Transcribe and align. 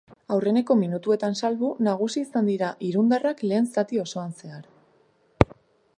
Aurreneko 0.35 0.77
minutuetan 0.79 1.35
salbu, 1.41 1.69
nagusi 1.89 2.25
izan 2.29 2.49
dira 2.53 2.71
irundarrak 2.89 3.45
lehen 3.51 3.69
zati 3.75 4.03
osoan 4.07 4.37
zehar. 4.41 5.57